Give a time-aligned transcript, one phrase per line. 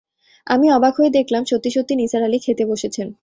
[0.47, 3.07] আমি অবাক হয়ে দেখলাম সত্যি-সত্যি নিসার আলি খেতে বসেছেন।